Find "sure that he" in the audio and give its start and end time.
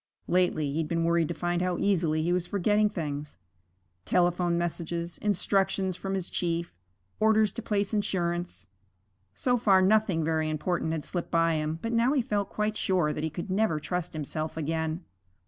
12.77-13.29